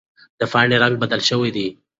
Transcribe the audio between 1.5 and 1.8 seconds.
دی.